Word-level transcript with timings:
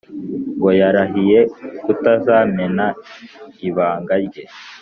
ngo 0.57 0.69
yarahiye 0.81 1.39
kutazamena 1.83 2.85
ibanga 3.67 4.13
rye 4.25 4.43